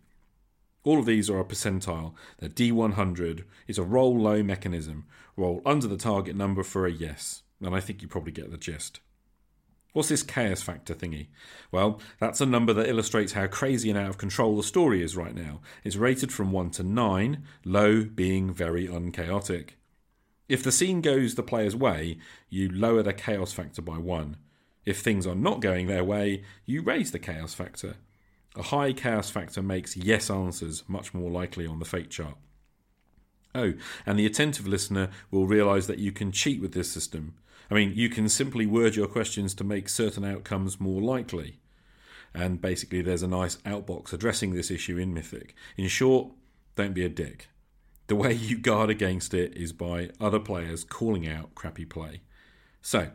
[0.83, 2.13] All of these are a percentile.
[2.39, 5.05] The D100 is a roll low mechanism.
[5.37, 7.43] Roll under the target number for a yes.
[7.63, 8.99] And I think you probably get the gist.
[9.97, 11.25] What's this chaos factor thingy?
[11.71, 15.17] Well, that's a number that illustrates how crazy and out of control the story is
[15.17, 15.59] right now.
[15.83, 19.79] It's rated from 1 to 9, low being very unchaotic.
[20.47, 24.37] If the scene goes the player's way, you lower the chaos factor by 1.
[24.85, 27.95] If things are not going their way, you raise the chaos factor.
[28.55, 32.37] A high chaos factor makes yes answers much more likely on the fate chart.
[33.55, 33.73] Oh,
[34.05, 37.33] and the attentive listener will realize that you can cheat with this system.
[37.69, 41.59] I mean, you can simply word your questions to make certain outcomes more likely.
[42.33, 45.55] And basically, there's a nice outbox addressing this issue in Mythic.
[45.75, 46.31] In short,
[46.75, 47.47] don't be a dick.
[48.07, 52.21] The way you guard against it is by other players calling out crappy play.
[52.81, 53.09] So,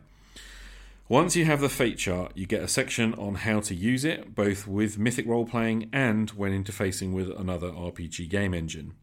[1.09, 4.35] once you have the fate chart, you get a section on how to use it,
[4.35, 8.93] both with Mythic role playing and when interfacing with another RPG game engine.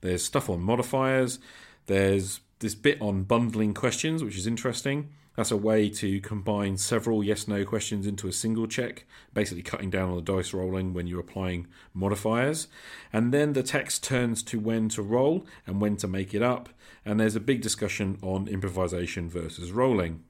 [0.00, 1.38] There's stuff on modifiers,
[1.86, 5.10] there's this bit on bundling questions, which is interesting.
[5.36, 9.88] That's a way to combine several yes no questions into a single check, basically cutting
[9.88, 12.68] down on the dice rolling when you're applying modifiers.
[13.12, 16.68] And then the text turns to when to roll and when to make it up,
[17.04, 20.24] and there's a big discussion on improvisation versus rolling.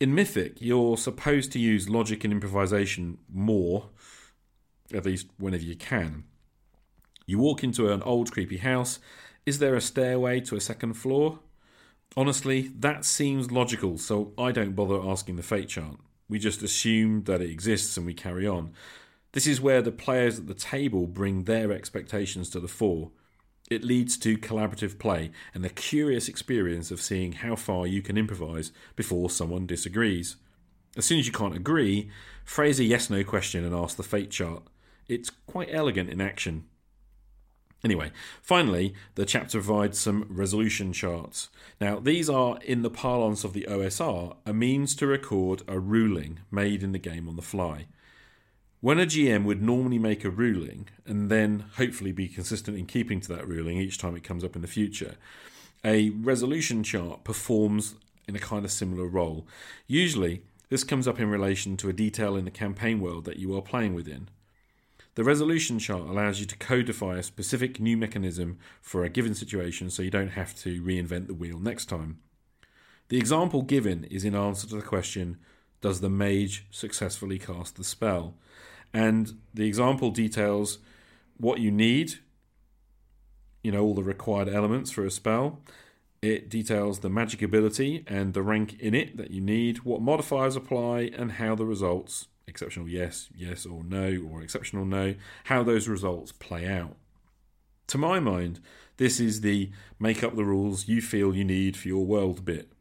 [0.00, 3.90] In Mythic, you're supposed to use logic and improvisation more,
[4.94, 6.24] at least whenever you can.
[7.26, 9.00] You walk into an old creepy house.
[9.48, 11.38] Is there a stairway to a second floor?
[12.18, 15.96] Honestly, that seems logical, so I don't bother asking the fate chart.
[16.28, 18.72] We just assume that it exists and we carry on.
[19.32, 23.10] This is where the players at the table bring their expectations to the fore.
[23.70, 28.18] It leads to collaborative play and the curious experience of seeing how far you can
[28.18, 30.36] improvise before someone disagrees.
[30.94, 32.10] As soon as you can't agree,
[32.44, 34.64] phrase a yes no question and ask the fate chart.
[35.08, 36.66] It's quite elegant in action.
[37.84, 38.10] Anyway,
[38.42, 41.48] finally, the chapter provides some resolution charts.
[41.80, 46.40] Now, these are, in the parlance of the OSR, a means to record a ruling
[46.50, 47.86] made in the game on the fly.
[48.80, 53.20] When a GM would normally make a ruling and then hopefully be consistent in keeping
[53.20, 55.16] to that ruling each time it comes up in the future,
[55.84, 57.94] a resolution chart performs
[58.26, 59.46] in a kind of similar role.
[59.86, 63.56] Usually, this comes up in relation to a detail in the campaign world that you
[63.56, 64.28] are playing within.
[65.18, 69.90] The resolution chart allows you to codify a specific new mechanism for a given situation
[69.90, 72.20] so you don't have to reinvent the wheel next time.
[73.08, 75.38] The example given is in answer to the question
[75.80, 78.34] Does the mage successfully cast the spell?
[78.94, 80.78] And the example details
[81.36, 82.20] what you need,
[83.64, 85.58] you know, all the required elements for a spell.
[86.22, 90.54] It details the magic ability and the rank in it that you need, what modifiers
[90.54, 95.86] apply, and how the results exceptional yes, yes or no, or exceptional no, how those
[95.86, 96.96] results play out.
[97.88, 98.60] To my mind,
[98.96, 102.72] this is the make up the rules you feel you need for your world bit.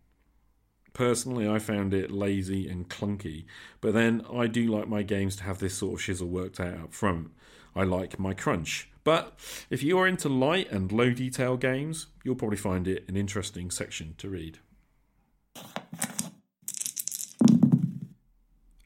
[0.94, 3.46] Personally, I found it lazy and clunky,
[3.82, 6.80] but then I do like my games to have this sort of shizzle worked out
[6.80, 7.30] up front.
[7.76, 8.90] I like my crunch.
[9.04, 13.16] But if you are into light and low detail games, you'll probably find it an
[13.16, 14.60] interesting section to read.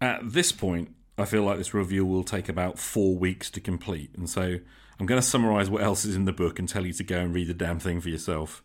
[0.02, 4.10] At this point, I feel like this review will take about four weeks to complete,
[4.18, 4.58] and so
[5.00, 7.20] I'm going to summarise what else is in the book and tell you to go
[7.20, 8.64] and read the damn thing for yourself.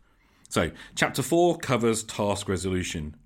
[0.49, 3.17] So, Chapter 4 covers task resolution.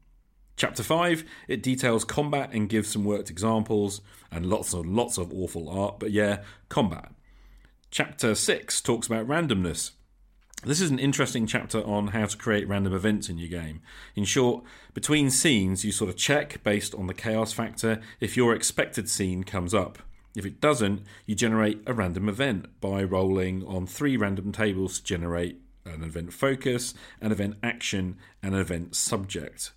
[0.57, 5.33] Chapter 5, it details combat and gives some worked examples and lots and lots of
[5.33, 7.13] awful art, but yeah, combat.
[7.91, 9.93] Chapter 6 talks about randomness
[10.63, 13.81] this is an interesting chapter on how to create random events in your game.
[14.15, 18.55] In short, between scenes, you sort of check based on the chaos factor if your
[18.55, 19.99] expected scene comes up.
[20.37, 25.05] If it doesn't, you generate a random event by rolling on three random tables to
[25.05, 29.73] generate an event focus, an event action, and an event subject.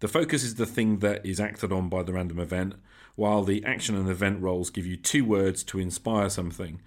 [0.00, 2.74] The focus is the thing that is acted on by the random event,
[3.16, 6.80] while the action and event rolls give you two words to inspire something.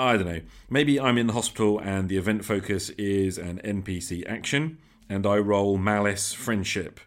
[0.00, 0.40] I don't know.
[0.70, 4.78] Maybe I'm in the hospital and the event focus is an NPC action,
[5.10, 7.00] and I roll malice friendship.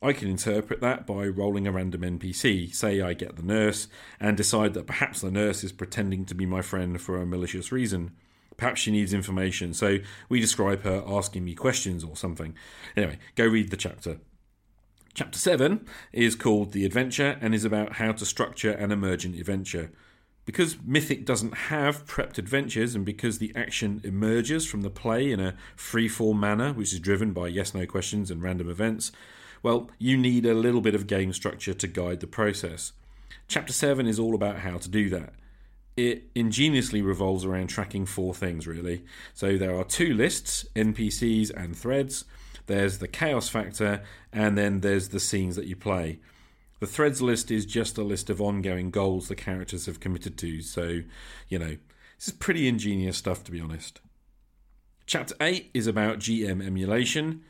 [0.00, 2.74] I can interpret that by rolling a random NPC.
[2.74, 6.46] Say I get the nurse and decide that perhaps the nurse is pretending to be
[6.46, 8.12] my friend for a malicious reason.
[8.56, 9.98] Perhaps she needs information, so
[10.30, 12.54] we describe her asking me questions or something.
[12.96, 14.18] Anyway, go read the chapter.
[15.12, 19.90] Chapter 7 is called The Adventure and is about how to structure an emergent adventure.
[20.46, 25.38] Because Mythic doesn't have prepped adventures, and because the action emerges from the play in
[25.38, 29.12] a free-form manner, which is driven by yes no questions and random events,
[29.62, 32.92] well, you need a little bit of game structure to guide the process.
[33.46, 35.34] Chapter 7 is all about how to do that.
[35.96, 39.04] It ingeniously revolves around tracking four things, really.
[39.34, 42.24] So there are two lists NPCs and threads,
[42.66, 46.20] there's the chaos factor, and then there's the scenes that you play.
[46.80, 50.62] The threads list is just a list of ongoing goals the characters have committed to,
[50.62, 51.00] so,
[51.48, 51.76] you know,
[52.18, 54.00] this is pretty ingenious stuff to be honest.
[55.06, 57.42] Chapter 8 is about GM emulation.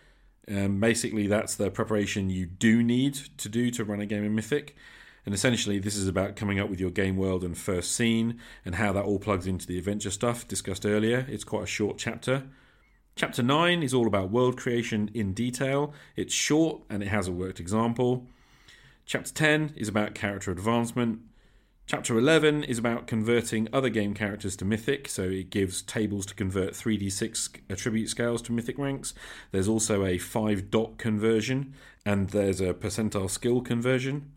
[0.48, 4.34] Um, basically, that's the preparation you do need to do to run a game in
[4.34, 4.74] Mythic.
[5.26, 8.76] And essentially, this is about coming up with your game world and first scene and
[8.76, 11.26] how that all plugs into the adventure stuff discussed earlier.
[11.28, 12.44] It's quite a short chapter.
[13.14, 15.92] Chapter 9 is all about world creation in detail.
[16.16, 18.26] It's short and it has a worked example.
[19.10, 21.18] Chapter 10 is about character advancement.
[21.84, 26.34] Chapter 11 is about converting other game characters to mythic, so it gives tables to
[26.36, 29.12] convert 3d6 attribute scales to mythic ranks.
[29.50, 31.74] There's also a 5 dot conversion,
[32.06, 34.30] and there's a percentile skill conversion.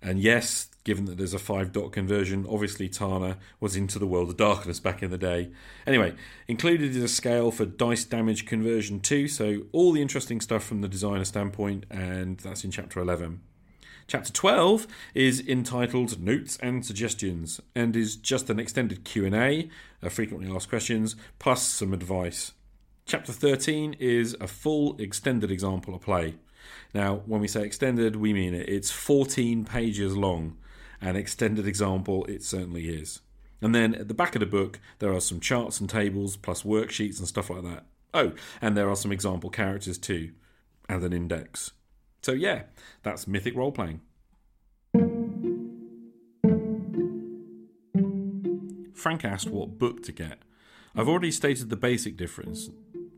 [0.00, 4.28] And yes, given that there's a 5 dot conversion, obviously Tana was into the world
[4.30, 5.50] of darkness back in the day.
[5.88, 6.14] Anyway,
[6.46, 10.82] included is a scale for dice damage conversion too, so all the interesting stuff from
[10.82, 13.40] the designer standpoint, and that's in chapter 11.
[14.10, 19.70] Chapter 12 is entitled Notes and Suggestions and is just an extended Q&A,
[20.02, 22.50] uh, frequently asked questions, plus some advice.
[23.06, 26.34] Chapter 13 is a full extended example of play.
[26.92, 28.68] Now, when we say extended, we mean it.
[28.68, 30.56] It's 14 pages long.
[31.00, 33.20] An extended example, it certainly is.
[33.62, 36.64] And then at the back of the book, there are some charts and tables, plus
[36.64, 37.86] worksheets and stuff like that.
[38.12, 40.32] Oh, and there are some example characters too,
[40.88, 41.74] and an index.
[42.22, 42.64] So, yeah,
[43.02, 44.00] that's Mythic role playing.
[48.94, 50.38] Frank asked what book to get.
[50.94, 52.68] I've already stated the basic difference,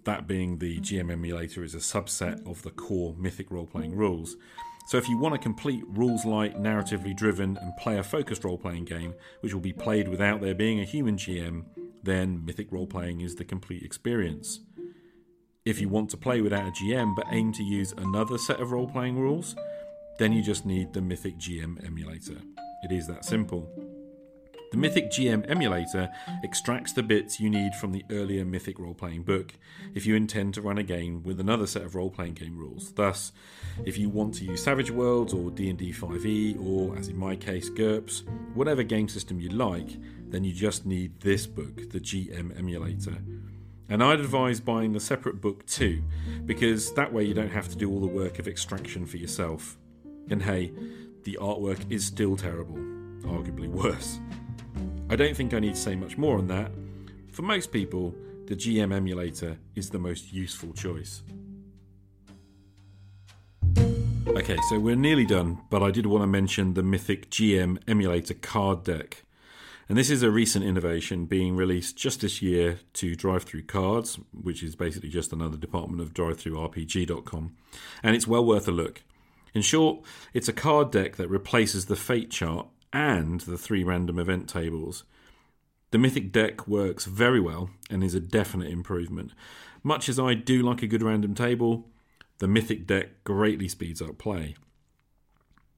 [0.05, 4.37] that being the GM emulator is a subset of the core Mythic role playing rules.
[4.87, 8.85] So, if you want a complete rules light, narratively driven, and player focused role playing
[8.85, 11.65] game, which will be played without there being a human GM,
[12.03, 14.61] then Mythic role playing is the complete experience.
[15.65, 18.73] If you want to play without a GM but aim to use another set of
[18.73, 19.55] role playing rules,
[20.19, 22.39] then you just need the Mythic GM emulator.
[22.83, 23.71] It is that simple.
[24.73, 26.11] The Mythic GM emulator
[26.43, 29.53] extracts the bits you need from the earlier Mythic role-playing book
[29.95, 32.91] if you intend to run a game with another set of role-playing game rules.
[32.93, 33.31] Thus,
[33.85, 37.71] if you want to use Savage Worlds or D&D 5e or as in my case
[37.71, 39.91] GURPS, whatever game system you like,
[40.29, 43.19] then you just need this book, the GM emulator.
[43.89, 46.03] And I'd advise buying the separate book too,
[46.47, 49.77] because that way you don't have to do all the work of extraction for yourself.
[50.31, 50.73] And hey,
[51.25, 52.77] the artwork is still terrible,
[53.25, 54.19] arguably worse.
[55.11, 56.71] I don't think I need to say much more on that.
[57.33, 58.15] For most people,
[58.47, 61.23] the GM emulator is the most useful choice.
[64.29, 68.35] Okay, so we're nearly done, but I did want to mention the Mythic GM emulator
[68.35, 69.25] card deck.
[69.93, 74.75] And this is a recent innovation being released just this year to DriveThruCards, which is
[74.75, 77.55] basically just another department of DriveThruRPG.com.
[78.03, 79.03] And it's well worth a look.
[79.53, 80.03] In short,
[80.33, 85.05] it's a card deck that replaces the fate chart and the three random event tables.
[85.91, 89.33] The Mythic deck works very well and is a definite improvement.
[89.83, 91.87] Much as I do like a good random table,
[92.39, 94.57] the Mythic deck greatly speeds up play.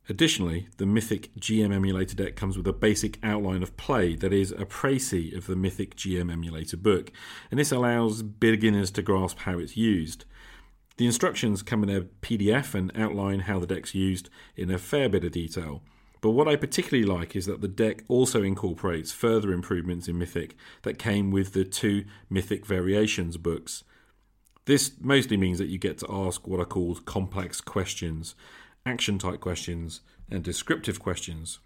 [0.08, 4.52] Additionally, the Mythic GM emulator deck comes with a basic outline of play that is
[4.52, 7.10] a précis of the Mythic GM emulator book,
[7.50, 10.26] and this allows beginners to grasp how it's used.
[10.98, 15.08] The instructions come in a PDF and outline how the deck's used in a fair
[15.08, 15.82] bit of detail.
[16.20, 20.54] But what I particularly like is that the deck also incorporates further improvements in Mythic
[20.82, 23.84] that came with the two Mythic Variations books.
[24.66, 28.34] This mostly means that you get to ask what are called complex questions,
[28.86, 31.58] action type questions, and descriptive questions.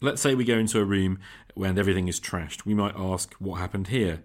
[0.00, 1.18] Let's say we go into a room
[1.56, 2.64] and everything is trashed.
[2.64, 4.22] We might ask, What happened here?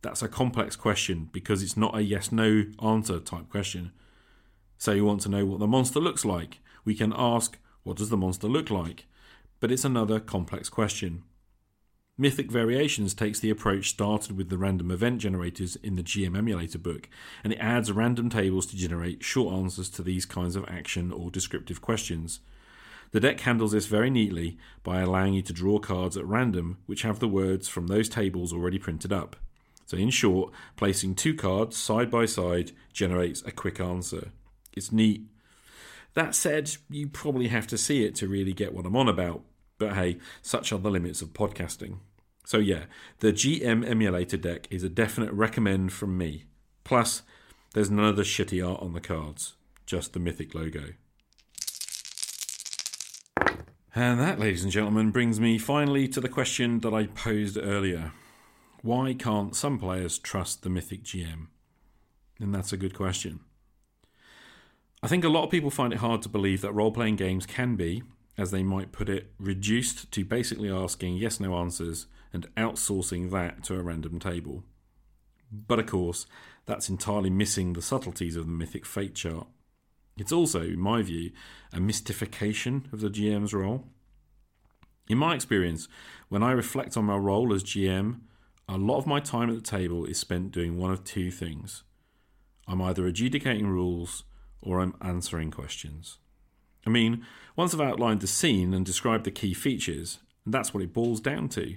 [0.00, 3.92] That's a complex question because it's not a yes no answer type question.
[4.78, 6.58] Say you want to know what the monster looks like.
[6.84, 9.06] We can ask, what does the monster look like?
[9.60, 11.22] But it's another complex question.
[12.18, 16.78] Mythic Variations takes the approach started with the random event generators in the GM emulator
[16.78, 17.08] book,
[17.42, 21.30] and it adds random tables to generate short answers to these kinds of action or
[21.30, 22.40] descriptive questions.
[23.12, 27.02] The deck handles this very neatly by allowing you to draw cards at random which
[27.02, 29.36] have the words from those tables already printed up.
[29.86, 34.32] So, in short, placing two cards side by side generates a quick answer.
[34.74, 35.26] It's neat
[36.14, 39.42] that said, you probably have to see it to really get what I'm on about.
[39.82, 41.96] But hey, such are the limits of podcasting.
[42.44, 42.84] So yeah,
[43.18, 46.44] the GM emulator deck is a definite recommend from me.
[46.84, 47.22] Plus,
[47.74, 49.54] there's none of the shitty art on the cards,
[49.84, 50.92] just the mythic logo.
[53.92, 58.12] And that, ladies and gentlemen, brings me finally to the question that I posed earlier.
[58.82, 61.48] Why can't some players trust the mythic GM?
[62.38, 63.40] And that's a good question.
[65.02, 67.46] I think a lot of people find it hard to believe that role playing games
[67.46, 68.04] can be,
[68.38, 73.62] as they might put it, reduced to basically asking yes no answers and outsourcing that
[73.64, 74.64] to a random table.
[75.50, 76.26] But of course,
[76.64, 79.46] that's entirely missing the subtleties of the mythic fate chart.
[80.16, 81.32] It's also, in my view,
[81.72, 83.88] a mystification of the GM's role.
[85.08, 85.88] In my experience,
[86.28, 88.20] when I reflect on my role as GM,
[88.68, 91.82] a lot of my time at the table is spent doing one of two things.
[92.66, 94.24] I'm either adjudicating rules
[94.62, 96.18] or I'm answering questions.
[96.86, 97.24] I mean,
[97.56, 101.48] once I've outlined the scene and described the key features, that's what it boils down
[101.50, 101.76] to.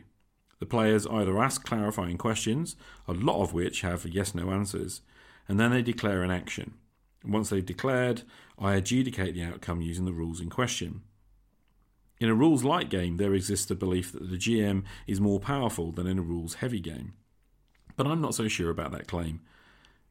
[0.59, 2.75] The players either ask clarifying questions,
[3.07, 5.01] a lot of which have yes no answers,
[5.47, 6.75] and then they declare an action.
[7.23, 8.23] Once they've declared,
[8.57, 11.01] I adjudicate the outcome using the rules in question.
[12.19, 15.91] In a rules light game, there exists a belief that the GM is more powerful
[15.91, 17.13] than in a rules heavy game.
[17.97, 19.41] But I'm not so sure about that claim.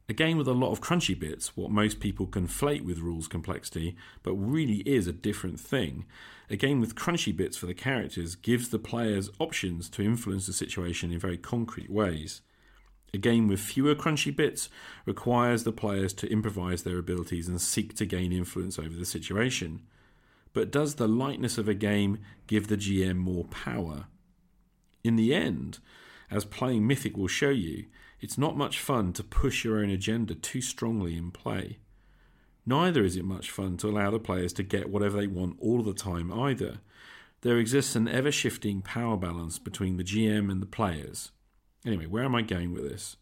[0.07, 3.95] A game with a lot of crunchy bits, what most people conflate with rules complexity,
[4.21, 6.05] but really is a different thing.
[6.49, 10.53] A game with crunchy bits for the characters gives the players options to influence the
[10.53, 12.41] situation in very concrete ways.
[13.15, 14.69] A game with fewer crunchy bits
[15.07, 19.81] requires the players to improvise their abilities and seek to gain influence over the situation.
[20.53, 24.05] But does the lightness of a game give the GM more power?
[25.03, 25.79] In the end,
[26.31, 27.85] as playing Mythic will show you,
[28.19, 31.77] it's not much fun to push your own agenda too strongly in play.
[32.65, 35.83] Neither is it much fun to allow the players to get whatever they want all
[35.83, 36.79] the time either.
[37.41, 41.31] There exists an ever shifting power balance between the GM and the players.
[41.85, 43.17] Anyway, where am I going with this?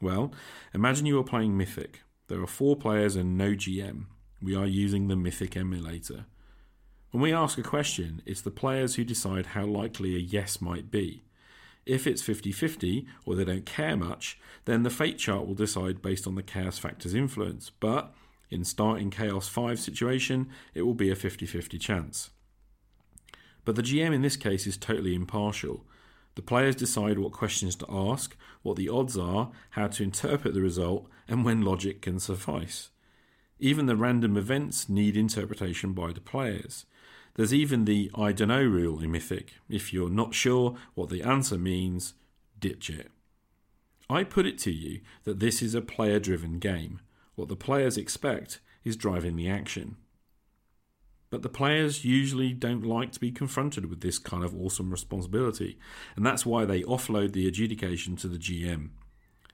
[0.00, 0.32] Well,
[0.74, 2.02] imagine you are playing Mythic.
[2.26, 4.06] There are four players and no GM.
[4.42, 6.26] We are using the Mythic emulator.
[7.10, 10.90] When we ask a question, it's the players who decide how likely a yes might
[10.90, 11.22] be.
[11.88, 16.02] If it's 50 50 or they don't care much, then the fate chart will decide
[16.02, 17.70] based on the chaos factor's influence.
[17.80, 18.14] But
[18.50, 22.30] in starting Chaos 5 situation, it will be a 50 50 chance.
[23.64, 25.84] But the GM in this case is totally impartial.
[26.34, 30.62] The players decide what questions to ask, what the odds are, how to interpret the
[30.62, 32.90] result, and when logic can suffice.
[33.58, 36.84] Even the random events need interpretation by the players.
[37.38, 39.52] There's even the I dunno rule in Mythic.
[39.68, 42.14] If you're not sure what the answer means,
[42.58, 43.12] ditch it.
[44.10, 46.98] I put it to you that this is a player driven game.
[47.36, 49.98] What the players expect is driving the action.
[51.30, 55.78] But the players usually don't like to be confronted with this kind of awesome responsibility,
[56.16, 58.88] and that's why they offload the adjudication to the GM.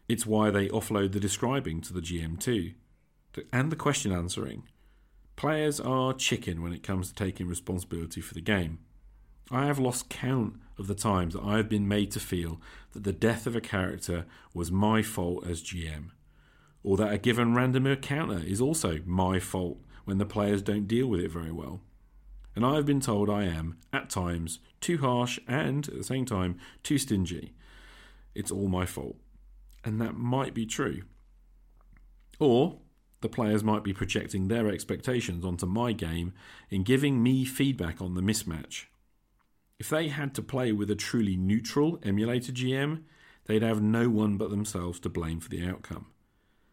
[0.09, 2.73] It's why they offload the describing to the GM too,
[3.53, 4.63] and the question answering.
[5.37, 8.79] Players are chicken when it comes to taking responsibility for the game.
[9.51, 12.61] I have lost count of the times that I have been made to feel
[12.93, 16.11] that the death of a character was my fault as GM,
[16.83, 21.07] or that a given random encounter is also my fault when the players don't deal
[21.07, 21.81] with it very well.
[22.57, 26.25] And I have been told I am, at times, too harsh and, at the same
[26.25, 27.53] time, too stingy.
[28.35, 29.17] It's all my fault.
[29.85, 31.03] And that might be true.
[32.39, 32.79] Or
[33.25, 36.35] the players might be projecting their expectations onto my game
[36.69, 38.85] in giving me feedback on the mismatch.
[39.79, 43.05] If they had to play with a truly neutral emulator GM,
[43.47, 46.09] they'd have no one but themselves to blame for the outcome.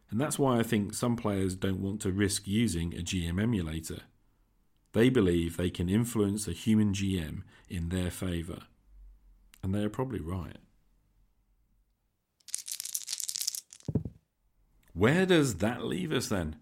[0.10, 4.02] And that's why I think some players don't want to risk using a GM emulator.
[4.92, 8.64] They believe they can influence a human GM in their favour.
[9.64, 10.58] And they are probably right.
[14.94, 16.58] Where does that leave us then?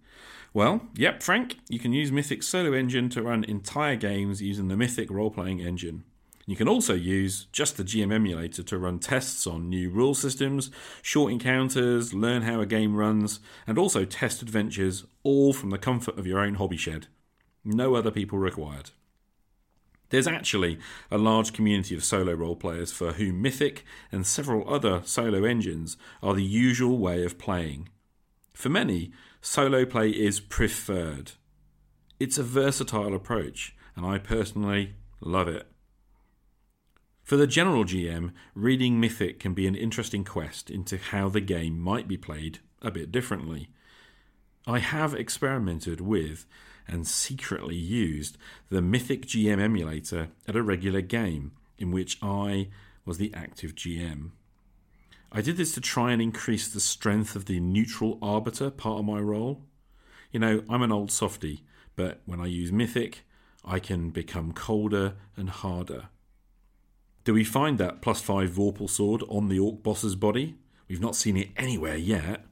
[0.53, 4.77] Well, yep, Frank, you can use Mythic's solo engine to run entire games using the
[4.77, 6.03] Mythic role playing engine.
[6.47, 10.71] You can also use just the GM emulator to run tests on new rule systems,
[11.03, 16.17] short encounters, learn how a game runs, and also test adventures, all from the comfort
[16.17, 17.05] of your own hobby shed.
[17.63, 18.89] No other people required.
[20.09, 20.79] There's actually
[21.11, 25.97] a large community of solo role players for whom Mythic and several other solo engines
[26.23, 27.89] are the usual way of playing.
[28.53, 31.33] For many, solo play is preferred.
[32.19, 35.67] It's a versatile approach, and I personally love it.
[37.23, 41.79] For the general GM, reading Mythic can be an interesting quest into how the game
[41.79, 43.69] might be played a bit differently.
[44.65, 46.45] I have experimented with
[46.87, 48.37] and secretly used
[48.69, 52.69] the Mythic GM emulator at a regular game in which I
[53.05, 54.31] was the active GM.
[55.31, 59.05] I did this to try and increase the strength of the neutral arbiter part of
[59.05, 59.65] my role.
[60.31, 61.63] You know, I'm an old softy,
[61.95, 63.21] but when I use Mythic,
[63.63, 66.09] I can become colder and harder.
[67.23, 70.55] Do we find that plus five Vorpal sword on the Orc boss's body?
[70.87, 72.45] We've not seen it anywhere yet.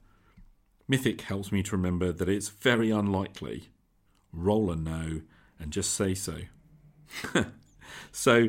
[0.86, 3.70] Mythic helps me to remember that it's very unlikely.
[4.32, 5.22] Roll a no
[5.58, 6.36] and just say so.
[8.12, 8.48] so,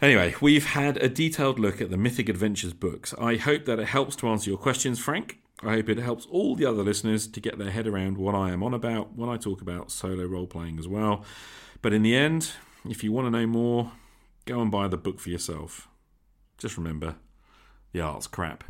[0.00, 3.14] anyway, we've had a detailed look at the Mythic Adventures books.
[3.18, 5.38] I hope that it helps to answer your questions, Frank.
[5.62, 8.50] I hope it helps all the other listeners to get their head around what I
[8.50, 11.24] am on about when I talk about solo role playing as well.
[11.82, 12.52] But in the end,
[12.88, 13.92] if you want to know more,
[14.44, 15.88] go and buy the book for yourself.
[16.58, 17.16] Just remember,
[17.92, 18.64] the art's crap.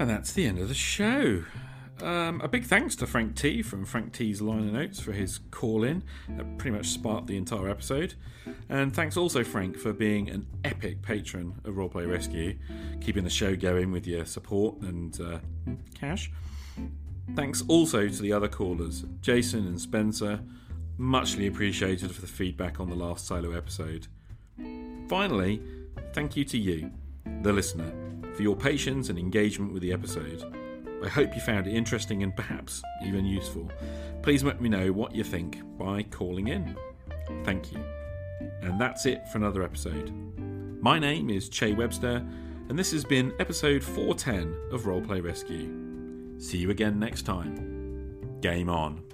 [0.00, 1.44] And that's the end of the show.
[2.02, 5.82] Um, a big thanks to Frank T from Frank T's liner notes for his call
[5.82, 8.14] in that pretty much sparked the entire episode.
[8.68, 12.56] And thanks also, Frank, for being an epic patron of Roleplay Rescue,
[13.00, 15.38] keeping the show going with your support and uh,
[15.94, 16.30] cash.
[17.34, 20.40] Thanks also to the other callers, Jason and Spencer.
[20.96, 24.06] Muchly appreciated for the feedback on the last solo episode.
[25.08, 25.62] Finally,
[26.12, 26.90] thank you to you,
[27.42, 27.92] the listener,
[28.34, 30.57] for your patience and engagement with the episode.
[31.02, 33.70] I hope you found it interesting and perhaps even useful.
[34.22, 36.76] Please let me know what you think by calling in.
[37.44, 37.84] Thank you.
[38.62, 40.12] And that's it for another episode.
[40.82, 42.24] My name is Che Webster,
[42.68, 46.38] and this has been episode 410 of Roleplay Rescue.
[46.38, 48.38] See you again next time.
[48.40, 49.07] Game on.